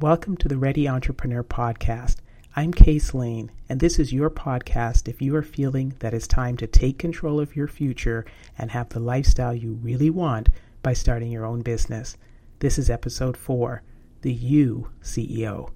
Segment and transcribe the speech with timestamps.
[0.00, 2.16] Welcome to the Ready Entrepreneur Podcast.
[2.56, 6.56] I'm Case Lane, and this is your podcast if you are feeling that it's time
[6.56, 8.24] to take control of your future
[8.56, 10.48] and have the lifestyle you really want
[10.82, 12.16] by starting your own business.
[12.60, 13.82] This is episode four
[14.22, 15.70] The You CEO.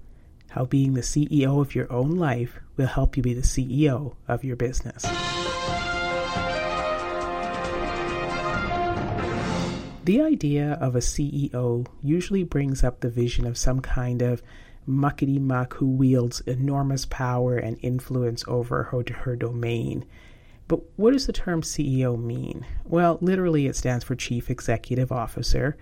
[0.49, 4.43] How being the CEO of your own life will help you be the CEO of
[4.43, 5.05] your business.
[10.05, 14.43] The idea of a CEO usually brings up the vision of some kind of
[14.87, 20.05] muckety muck who wields enormous power and influence over her, her domain.
[20.67, 22.67] But what does the term CEO mean?
[22.83, 25.75] Well, literally, it stands for Chief Executive Officer,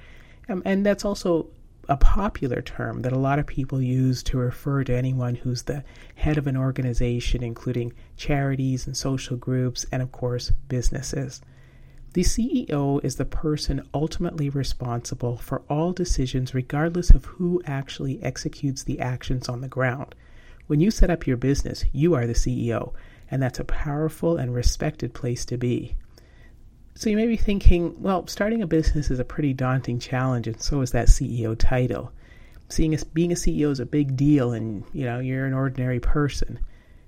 [0.48, 1.50] um, and that's also
[1.90, 5.84] a popular term that a lot of people use to refer to anyone who's the
[6.16, 11.42] head of an organization, including charities and social groups, and of course, businesses.
[12.14, 18.84] The CEO is the person ultimately responsible for all decisions, regardless of who actually executes
[18.84, 20.14] the actions on the ground.
[20.68, 22.94] When you set up your business, you are the CEO,
[23.32, 25.96] and that's a powerful and respected place to be.
[26.94, 30.62] So you may be thinking, well, starting a business is a pretty daunting challenge, and
[30.62, 32.12] so is that CEO title.
[32.70, 36.00] Seeing as being a CEO is a big deal, and you know you're an ordinary
[36.00, 36.60] person.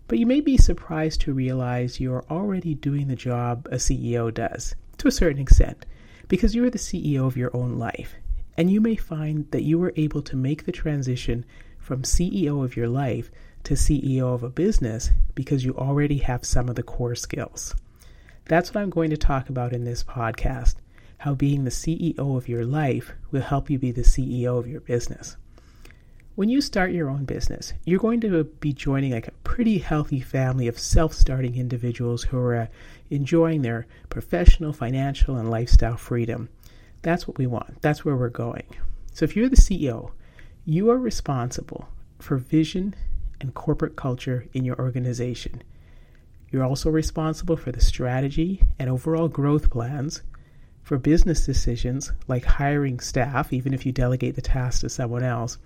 [0.07, 4.33] But you may be surprised to realize you are already doing the job a CEO
[4.33, 5.85] does to a certain extent,
[6.27, 8.15] because you are the CEO of your own life.
[8.57, 11.45] And you may find that you were able to make the transition
[11.77, 13.29] from CEO of your life
[13.63, 17.75] to CEO of a business because you already have some of the core skills.
[18.45, 20.75] That's what I'm going to talk about in this podcast
[21.19, 24.81] how being the CEO of your life will help you be the CEO of your
[24.81, 25.37] business.
[26.35, 30.19] When you start your own business, you're going to be joining like a pretty healthy
[30.19, 32.67] family of self starting individuals who are uh,
[33.09, 36.49] enjoying their professional, financial, and lifestyle freedom.
[37.03, 37.81] That's what we want.
[37.81, 38.65] That's where we're going.
[39.13, 40.11] So if you're the CEO,
[40.65, 41.87] you are responsible
[42.19, 42.95] for vision
[43.39, 45.63] and corporate culture in your organization.
[46.51, 50.21] You're also responsible for the strategy and overall growth plans,
[50.83, 55.59] for business decisions like hiring staff, even if you delegate the task to someone else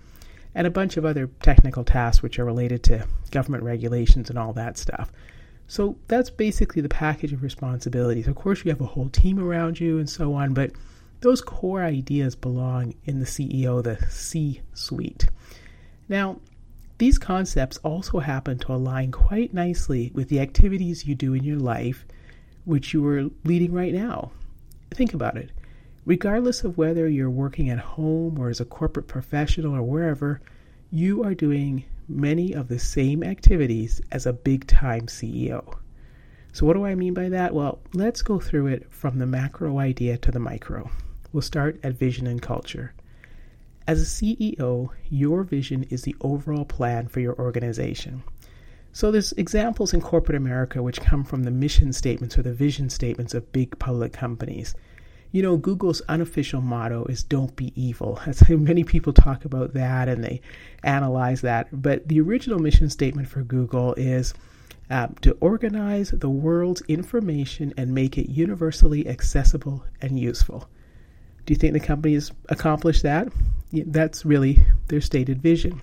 [0.54, 4.52] and a bunch of other technical tasks which are related to government regulations and all
[4.52, 5.12] that stuff.
[5.66, 8.26] So that's basically the package of responsibilities.
[8.26, 10.72] Of course, you have a whole team around you and so on, but
[11.20, 15.28] those core ideas belong in the CEO, the C suite.
[16.08, 16.40] Now,
[16.98, 21.58] these concepts also happen to align quite nicely with the activities you do in your
[21.58, 22.04] life,
[22.64, 24.32] which you are leading right now.
[24.90, 25.50] Think about it.
[26.06, 30.40] Regardless of whether you're working at home or as a corporate professional or wherever,
[30.90, 35.76] you are doing many of the same activities as a big time CEO.
[36.52, 37.54] So, what do I mean by that?
[37.54, 40.90] Well, let's go through it from the macro idea to the micro.
[41.32, 42.92] We'll start at vision and culture.
[43.86, 48.22] As a CEO, your vision is the overall plan for your organization.
[48.92, 52.90] So there's examples in corporate America which come from the mission statements or the vision
[52.90, 54.74] statements of big public companies.
[55.32, 58.20] You know, Google's unofficial motto is don't be evil.
[58.26, 60.40] As many people talk about that and they
[60.82, 61.68] analyze that.
[61.72, 64.34] But the original mission statement for Google is
[64.90, 70.68] uh, to organize the world's information and make it universally accessible and useful.
[71.46, 73.28] Do you think the company has accomplished that?
[73.72, 74.58] That's really
[74.88, 75.80] their stated vision.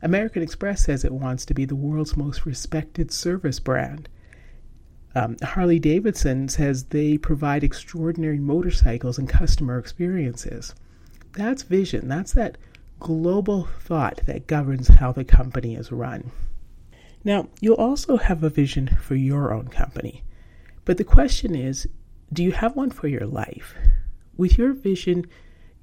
[0.00, 4.08] American Express says it wants to be the world's most respected service brand.
[5.14, 10.74] Um, Harley Davidson says they provide extraordinary motorcycles and customer experiences.
[11.32, 12.08] That's vision.
[12.08, 12.56] That's that
[12.98, 16.30] global thought that governs how the company is run.
[17.24, 20.24] Now, you'll also have a vision for your own company.
[20.84, 21.88] But the question is
[22.32, 23.74] do you have one for your life?
[24.36, 25.26] With your vision,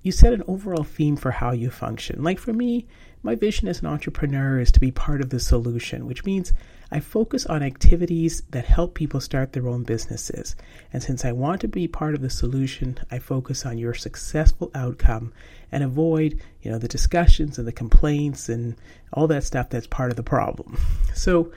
[0.02, 2.24] you set an overall theme for how you function.
[2.24, 2.88] Like for me,
[3.22, 6.54] my vision as an entrepreneur is to be part of the solution, which means
[6.90, 10.56] I focus on activities that help people start their own businesses.
[10.94, 14.72] And since I want to be part of the solution, I focus on your successful
[14.74, 15.34] outcome
[15.72, 18.76] and avoid, you know, the discussions and the complaints and
[19.12, 20.78] all that stuff that's part of the problem.
[21.14, 21.52] So,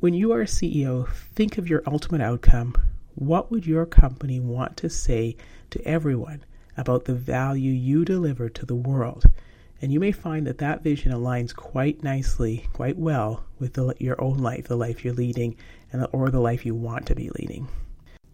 [0.00, 2.74] when you are a CEO, think of your ultimate outcome.
[3.14, 5.36] What would your company want to say
[5.70, 6.44] to everyone
[6.80, 9.24] about the value you deliver to the world?
[9.82, 14.20] And you may find that that vision aligns quite nicely, quite well with the, your
[14.22, 15.56] own life, the life you're leading,
[15.92, 17.68] and the, or the life you want to be leading.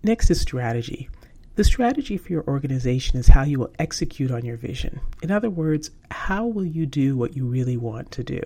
[0.02, 1.08] Next is strategy.
[1.54, 5.00] The strategy for your organization is how you will execute on your vision.
[5.22, 8.42] In other words, how will you do what you really want to do?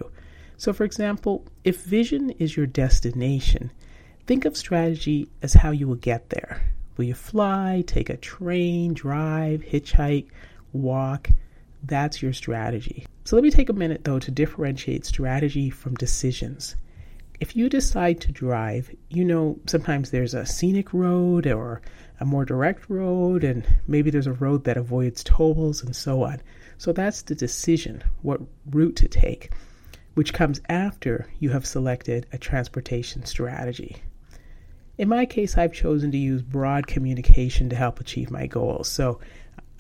[0.57, 3.73] So, for example, if vision is your destination,
[4.27, 6.63] think of strategy as how you will get there.
[7.01, 10.29] Will you fly, take a train, drive, hitchhike,
[10.75, 11.31] walk?
[11.83, 13.07] That's your strategy.
[13.25, 16.77] So let me take a minute though to differentiate strategy from decisions.
[17.41, 21.81] If you decide to drive, you know sometimes there's a scenic road or
[22.21, 26.43] a more direct road, and maybe there's a road that avoids tolls and so on.
[26.77, 29.55] So that's the decision, what route to take,
[30.13, 34.03] which comes after you have selected a transportation strategy.
[35.01, 38.87] In my case, I've chosen to use broad communication to help achieve my goals.
[38.87, 39.19] So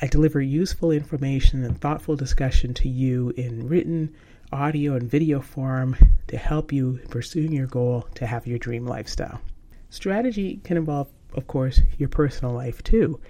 [0.00, 4.14] I deliver useful information and thoughtful discussion to you in written,
[4.50, 5.94] audio, and video form
[6.28, 9.42] to help you pursuing your goal to have your dream lifestyle.
[9.90, 13.20] Strategy can involve, of course, your personal life too.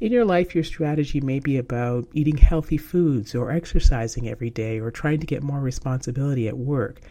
[0.00, 4.80] In your life, your strategy may be about eating healthy foods or exercising every day
[4.80, 7.02] or trying to get more responsibility at work.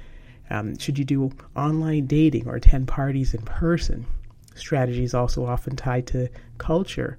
[0.50, 4.08] Um, should you do online dating or attend parties in person?
[4.56, 7.18] Strategy is also often tied to culture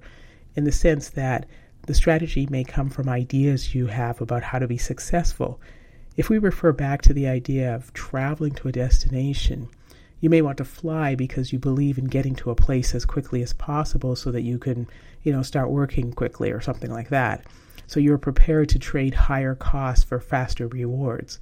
[0.55, 1.45] in the sense that
[1.85, 5.59] the strategy may come from ideas you have about how to be successful.
[6.17, 9.69] If we refer back to the idea of traveling to a destination,
[10.21, 13.43] you may want to fly because you believe in getting to a place as quickly
[13.43, 14.87] as possible so that you can,
[15.23, 17.45] you know, start working quickly or something like that.
[17.85, 21.39] So you're prepared to trade higher costs for faster rewards.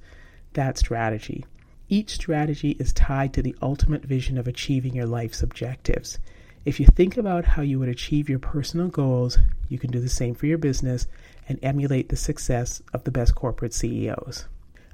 [0.52, 1.44] That strategy.
[1.88, 6.18] Each strategy is tied to the ultimate vision of achieving your life's objectives.
[6.64, 9.36] If you think about how you would achieve your personal goals,
[9.68, 11.06] you can do the same for your business
[11.46, 14.46] and emulate the success of the best corporate CEOs.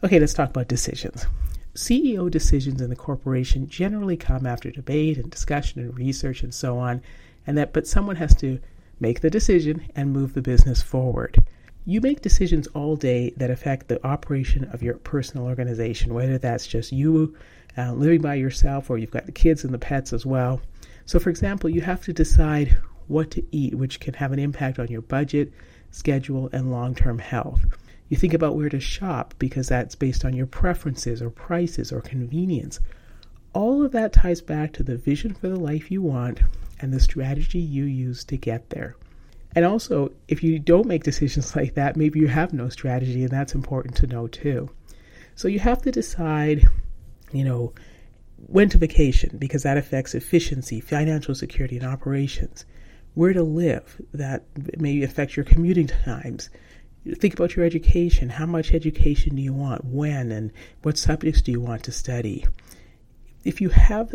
[0.02, 1.26] Okay, let's talk about decisions.
[1.74, 6.78] CEO decisions in the corporation generally come after debate and discussion and research and so
[6.78, 7.00] on,
[7.46, 8.58] and that but someone has to
[8.98, 11.44] make the decision and move the business forward.
[11.90, 16.68] You make decisions all day that affect the operation of your personal organization, whether that's
[16.68, 17.34] just you
[17.76, 20.60] uh, living by yourself or you've got the kids and the pets as well.
[21.04, 22.78] So, for example, you have to decide
[23.08, 25.52] what to eat, which can have an impact on your budget,
[25.90, 27.64] schedule, and long term health.
[28.08, 32.00] You think about where to shop because that's based on your preferences or prices or
[32.00, 32.78] convenience.
[33.52, 36.38] All of that ties back to the vision for the life you want
[36.78, 38.94] and the strategy you use to get there.
[39.54, 43.30] And also, if you don't make decisions like that, maybe you have no strategy, and
[43.30, 44.70] that's important to know too.
[45.34, 46.68] So you have to decide,
[47.32, 47.72] you know,
[48.46, 52.64] when to vacation because that affects efficiency, financial security, and operations.
[53.14, 54.44] Where to live that
[54.78, 56.48] may affect your commuting times.
[57.16, 58.28] Think about your education.
[58.28, 59.84] How much education do you want?
[59.84, 60.52] When and
[60.82, 62.46] what subjects do you want to study?
[63.44, 64.14] If you have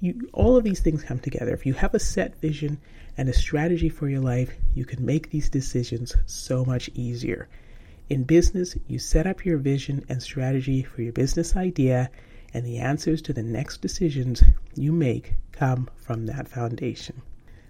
[0.00, 1.52] you, all of these things come together.
[1.52, 2.80] If you have a set vision
[3.16, 7.48] and a strategy for your life, you can make these decisions so much easier.
[8.08, 12.10] In business, you set up your vision and strategy for your business idea
[12.52, 14.42] and the answers to the next decisions
[14.74, 17.22] you make come from that foundation.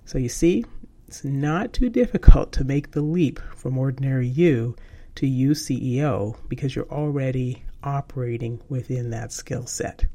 [0.07, 0.65] So you see,
[1.09, 4.77] it's not too difficult to make the leap from ordinary you
[5.17, 10.07] to you CEO because you're already operating within that skill set.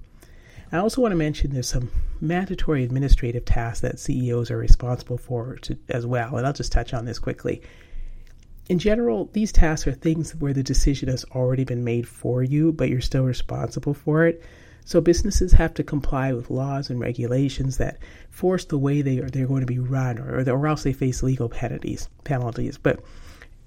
[0.71, 5.55] I also want to mention there's some mandatory administrative tasks that CEOs are responsible for
[5.57, 7.61] to, as well, and I'll just touch on this quickly.
[8.67, 12.71] In general, these tasks are things where the decision has already been made for you,
[12.71, 14.43] but you're still responsible for it.
[14.85, 17.97] So businesses have to comply with laws and regulations that
[18.29, 21.23] force the way they are they're going to be run, or, or else they face
[21.23, 22.09] legal penalties.
[22.23, 22.99] Penalties, but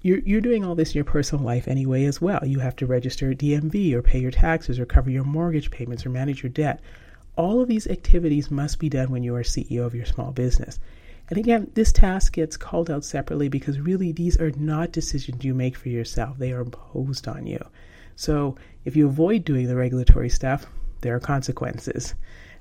[0.01, 2.39] you're, you're doing all this in your personal life anyway as well.
[2.45, 6.05] You have to register a DMV or pay your taxes or cover your mortgage payments
[6.05, 6.79] or manage your debt.
[7.35, 10.79] All of these activities must be done when you are CEO of your small business.
[11.29, 15.53] And again, this task gets called out separately because really these are not decisions you
[15.53, 17.63] make for yourself, they are imposed on you.
[18.15, 20.65] So if you avoid doing the regulatory stuff,
[21.01, 22.15] there are consequences.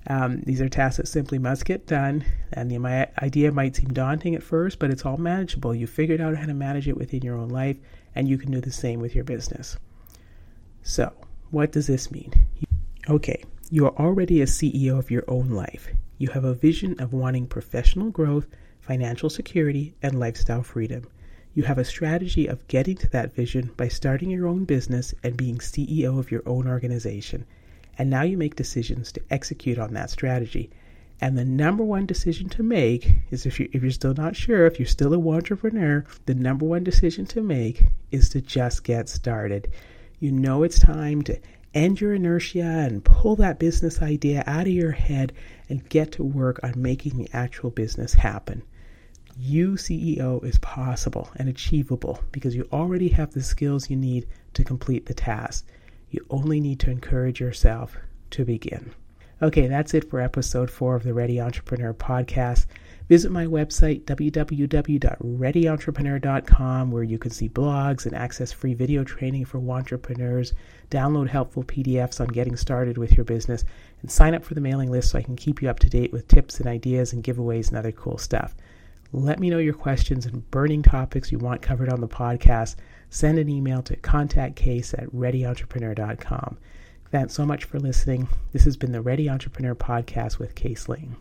[0.08, 3.90] Um, these are tasks that simply must get done, and the my idea might seem
[3.90, 5.74] daunting at first, but it's all manageable.
[5.74, 7.76] You figured out how to manage it within your own life,
[8.14, 9.76] and you can do the same with your business.
[10.82, 11.12] So,
[11.50, 12.32] what does this mean?
[13.06, 15.88] Okay, you are already a CEO of your own life.
[16.16, 18.46] You have a vision of wanting professional growth,
[18.80, 21.06] financial security, and lifestyle freedom.
[21.52, 25.36] You have a strategy of getting to that vision by starting your own business and
[25.36, 27.44] being CEO of your own organization.
[27.98, 30.70] And now you make decisions to execute on that strategy.
[31.20, 34.66] And the number one decision to make is if, you, if you're still not sure,
[34.66, 39.08] if you're still a wantrepreneur, the number one decision to make is to just get
[39.08, 39.72] started.
[40.20, 41.40] You know it's time to
[41.74, 45.32] end your inertia and pull that business idea out of your head
[45.68, 48.62] and get to work on making the actual business happen.
[49.36, 54.64] You, CEO, is possible and achievable because you already have the skills you need to
[54.64, 55.66] complete the task.
[56.10, 57.96] You only need to encourage yourself
[58.30, 58.92] to begin.
[59.40, 62.66] Okay, that's it for episode four of the Ready Entrepreneur podcast.
[63.08, 69.58] Visit my website, www.readyentrepreneur.com, where you can see blogs and access free video training for
[69.58, 70.54] entrepreneurs,
[70.90, 73.64] download helpful PDFs on getting started with your business,
[74.02, 76.12] and sign up for the mailing list so I can keep you up to date
[76.12, 78.56] with tips and ideas and giveaways and other cool stuff.
[79.12, 82.76] Let me know your questions and burning topics you want covered on the podcast.
[83.08, 86.58] Send an email to contactcase at readyentrepreneur.com.
[87.10, 88.28] Thanks so much for listening.
[88.52, 91.16] This has been the Ready Entrepreneur Podcast with Case Lane.